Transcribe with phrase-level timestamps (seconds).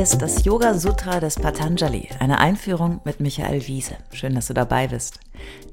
[0.00, 3.98] Ist das Yoga Sutra des Patanjali, eine Einführung mit Michael Wiese.
[4.14, 5.20] Schön, dass du dabei bist.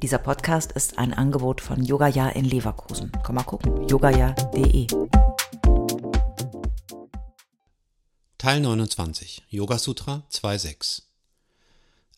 [0.01, 3.09] Dieser Podcast ist ein Angebot von Yogaya in Leverkusen.
[3.23, 4.87] Komm mal gucken, yogaya.de.
[8.37, 11.03] Teil 29, Yoga Sutra 2.6.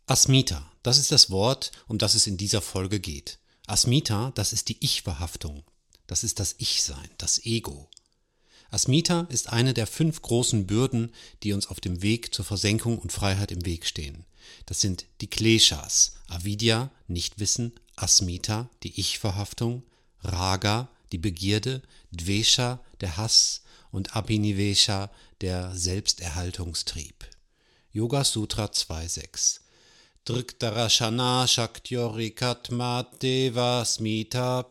[0.08, 3.38] Asmita, das ist das Wort, um das es in dieser Folge geht.
[3.68, 5.64] Asmita, das ist die Ich-Verhaftung.
[6.08, 7.88] Das ist das Ich-Sein, das Ego.
[8.72, 11.12] Asmita ist eine der fünf großen Bürden,
[11.44, 14.26] die uns auf dem Weg zur Versenkung und Freiheit im Weg stehen.
[14.66, 19.84] Das sind die Kleshas, Avidya, Nichtwissen, Asmita, die Ich-Verhaftung,
[20.24, 25.10] Raga, die Begierde, Dvesha, der Hass und Abhinivesha,
[25.42, 27.26] der Selbsterhaltungstrieb.
[27.92, 29.62] Yoga Sutra 2.6
[30.26, 32.70] Drikdarashana Shaktyorikat
[33.22, 34.66] Deva Smita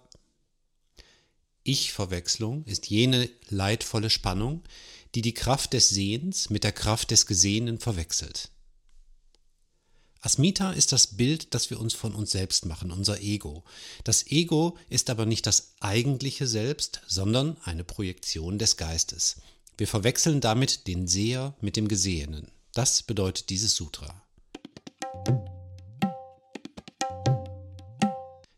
[1.69, 4.63] ich-Verwechslung ist jene leidvolle Spannung,
[5.15, 8.51] die die Kraft des Sehens mit der Kraft des Gesehenen verwechselt.
[10.21, 13.65] Asmita ist das Bild, das wir uns von uns selbst machen, unser Ego.
[14.03, 19.37] Das Ego ist aber nicht das eigentliche Selbst, sondern eine Projektion des Geistes.
[19.77, 22.51] Wir verwechseln damit den Seher mit dem Gesehenen.
[22.73, 24.23] Das bedeutet dieses Sutra.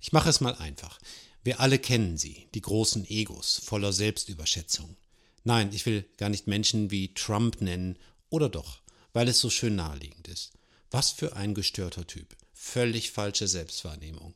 [0.00, 0.98] Ich mache es mal einfach.
[1.42, 4.96] Wir alle kennen sie, die großen Egos voller Selbstüberschätzung.
[5.42, 8.80] Nein, ich will gar nicht Menschen wie Trump nennen, oder doch,
[9.12, 10.52] weil es so schön naheliegend ist.
[10.90, 12.36] Was für ein gestörter Typ.
[12.52, 14.34] Völlig falsche Selbstwahrnehmung.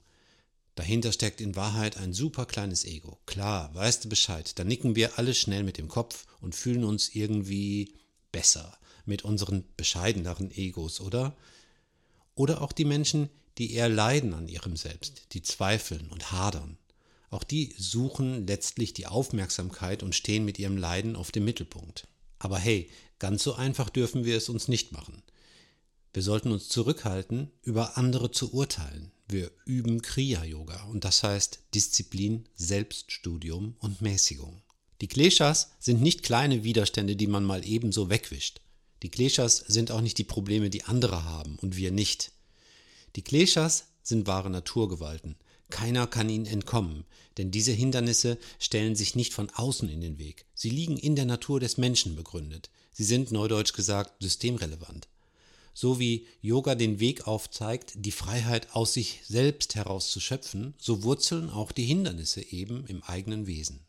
[0.77, 3.21] Dahinter steckt in Wahrheit ein super kleines Ego.
[3.27, 7.15] Klar, weißt du Bescheid, da nicken wir alle schnell mit dem Kopf und fühlen uns
[7.15, 7.95] irgendwie
[8.33, 11.37] besser mit unseren bescheideneren Egos, oder?
[12.35, 16.77] Oder auch die Menschen, die eher leiden an ihrem Selbst, die zweifeln und hadern.
[17.35, 22.07] Auch die suchen letztlich die Aufmerksamkeit und stehen mit ihrem Leiden auf dem Mittelpunkt.
[22.39, 25.21] Aber hey, ganz so einfach dürfen wir es uns nicht machen.
[26.13, 29.11] Wir sollten uns zurückhalten, über andere zu urteilen.
[29.27, 34.63] Wir üben Kriya-Yoga und das heißt Disziplin, Selbststudium und Mäßigung.
[35.01, 38.61] Die Kleshas sind nicht kleine Widerstände, die man mal ebenso wegwischt.
[39.03, 42.31] Die Kleshas sind auch nicht die Probleme, die andere haben und wir nicht.
[43.17, 45.35] Die Kleshas sind wahre Naturgewalten,
[45.71, 47.05] keiner kann ihnen entkommen,
[47.37, 50.47] denn diese Hindernisse stellen sich nicht von außen in den Weg.
[50.55, 52.71] Sie liegen in der Natur des Menschen begründet.
[52.93, 55.09] Sie sind, neudeutsch gesagt, systemrelevant.
[55.73, 61.03] So wie Yoga den Weg aufzeigt, die Freiheit aus sich selbst heraus zu schöpfen, so
[61.03, 63.81] wurzeln auch die Hindernisse eben im eigenen Wesen.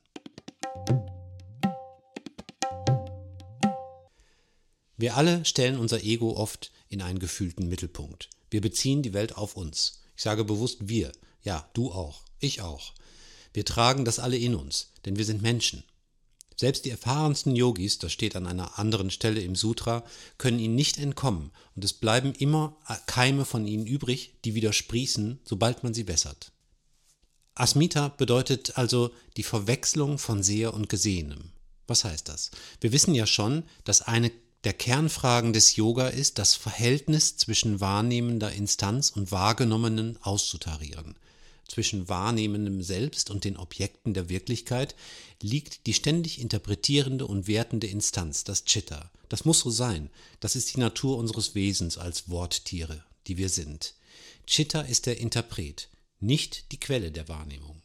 [4.97, 8.29] Wir alle stellen unser Ego oft in einen gefühlten Mittelpunkt.
[8.49, 10.01] Wir beziehen die Welt auf uns.
[10.15, 11.11] Ich sage bewusst wir,
[11.45, 12.93] ja, du auch, ich auch.
[13.53, 15.83] Wir tragen das alle in uns, denn wir sind Menschen.
[16.57, 20.03] Selbst die erfahrensten Yogis, das steht an einer anderen Stelle im Sutra,
[20.37, 25.39] können ihnen nicht entkommen und es bleiben immer Keime von ihnen übrig, die wieder sprießen,
[25.45, 26.51] sobald man sie wässert.
[27.53, 31.51] Asmita bedeutet also die Verwechslung von Seher und Gesehenem.
[31.87, 32.51] Was heißt das?
[32.81, 34.31] Wir wissen ja schon, dass eine
[34.63, 41.15] der Kernfragen des Yoga ist, das Verhältnis zwischen wahrnehmender Instanz und Wahrgenommenen auszutarieren
[41.67, 44.95] zwischen wahrnehmendem Selbst und den Objekten der Wirklichkeit
[45.41, 49.11] liegt die ständig interpretierende und wertende Instanz, das Chitta.
[49.29, 50.09] Das muss so sein.
[50.39, 53.95] Das ist die Natur unseres Wesens als Worttiere, die wir sind.
[54.45, 55.89] Chitta ist der Interpret,
[56.19, 57.81] nicht die Quelle der Wahrnehmung.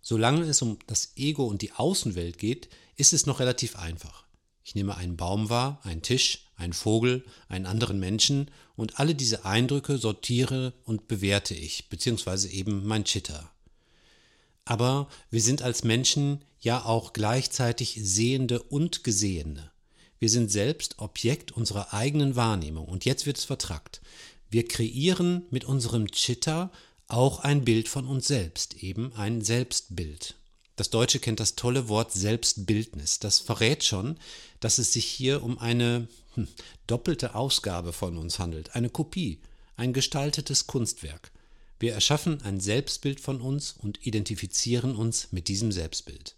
[0.00, 4.24] Solange es um das Ego und die Außenwelt geht, ist es noch relativ einfach.
[4.70, 9.44] Ich nehme einen Baum wahr, einen Tisch, einen Vogel, einen anderen Menschen und alle diese
[9.44, 13.50] Eindrücke sortiere und bewerte ich, beziehungsweise eben mein Chitter.
[14.64, 19.72] Aber wir sind als Menschen ja auch gleichzeitig Sehende und Gesehene.
[20.20, 24.00] Wir sind selbst Objekt unserer eigenen Wahrnehmung und jetzt wird es vertrackt.
[24.50, 26.70] Wir kreieren mit unserem Chitta
[27.08, 30.36] auch ein Bild von uns selbst, eben ein Selbstbild.
[30.80, 33.18] Das Deutsche kennt das tolle Wort Selbstbildnis.
[33.18, 34.16] Das verrät schon,
[34.60, 36.48] dass es sich hier um eine hm,
[36.86, 39.42] doppelte Ausgabe von uns handelt, eine Kopie,
[39.76, 41.32] ein gestaltetes Kunstwerk.
[41.78, 46.36] Wir erschaffen ein Selbstbild von uns und identifizieren uns mit diesem Selbstbild.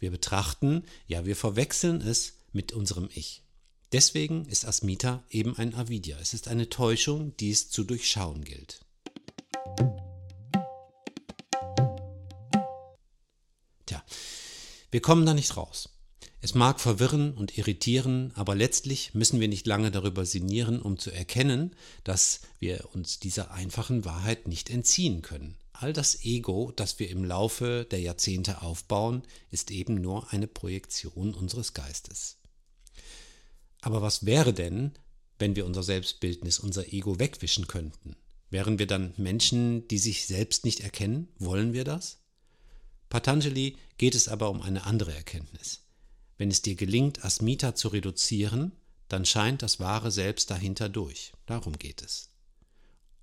[0.00, 3.44] Wir betrachten, ja wir verwechseln es mit unserem Ich.
[3.92, 6.18] Deswegen ist Asmita eben ein Avidya.
[6.18, 8.80] Es ist eine Täuschung, die es zu durchschauen gilt.
[14.92, 15.88] Wir kommen da nicht raus.
[16.42, 21.10] Es mag verwirren und irritieren, aber letztlich müssen wir nicht lange darüber sinnieren, um zu
[21.10, 21.74] erkennen,
[22.04, 25.56] dass wir uns dieser einfachen Wahrheit nicht entziehen können.
[25.72, 31.32] All das Ego, das wir im Laufe der Jahrzehnte aufbauen, ist eben nur eine Projektion
[31.32, 32.36] unseres Geistes.
[33.80, 34.92] Aber was wäre denn,
[35.38, 38.14] wenn wir unser Selbstbildnis, unser Ego wegwischen könnten?
[38.50, 41.28] Wären wir dann Menschen, die sich selbst nicht erkennen?
[41.38, 42.21] Wollen wir das?
[43.12, 45.80] Patanjali geht es aber um eine andere Erkenntnis.
[46.38, 48.72] Wenn es dir gelingt, Asmita zu reduzieren,
[49.08, 51.34] dann scheint das wahre Selbst dahinter durch.
[51.44, 52.30] Darum geht es.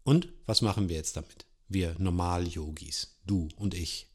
[0.04, 1.48] Und was machen wir jetzt damit?
[1.70, 4.06] Wir Normal-Yogis, du und ich.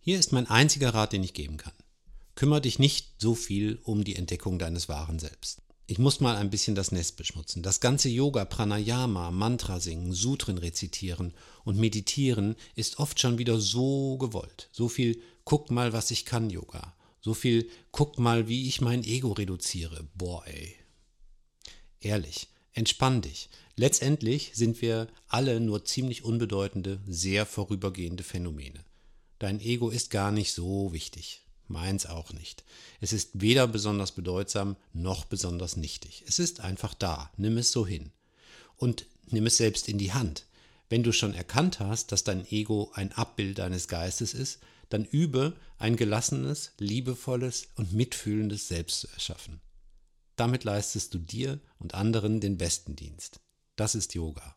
[0.00, 1.74] Hier ist mein einziger Rat, den ich geben kann.
[2.34, 5.62] Kümmer dich nicht so viel um die Entdeckung deines wahren Selbst.
[5.86, 7.62] Ich muss mal ein bisschen das Nest beschmutzen.
[7.62, 14.16] Das ganze Yoga, Pranayama, Mantra singen, Sutren rezitieren und meditieren ist oft schon wieder so
[14.16, 14.70] gewollt.
[14.72, 16.94] So viel guck mal, was ich kann, Yoga.
[17.20, 20.08] So viel guck mal, wie ich mein Ego reduziere.
[20.14, 20.74] Boah, ey.
[22.00, 23.50] Ehrlich, entspann dich.
[23.76, 28.84] Letztendlich sind wir alle nur ziemlich unbedeutende, sehr vorübergehende Phänomene.
[29.38, 31.43] Dein Ego ist gar nicht so wichtig.
[31.66, 32.64] Meins auch nicht.
[33.00, 36.24] Es ist weder besonders bedeutsam noch besonders nichtig.
[36.26, 37.30] Es ist einfach da.
[37.36, 38.12] Nimm es so hin.
[38.76, 40.46] Und nimm es selbst in die Hand.
[40.88, 45.56] Wenn du schon erkannt hast, dass dein Ego ein Abbild deines Geistes ist, dann übe
[45.78, 49.60] ein gelassenes, liebevolles und mitfühlendes Selbst zu erschaffen.
[50.36, 53.40] Damit leistest du dir und anderen den besten Dienst.
[53.76, 54.56] Das ist Yoga.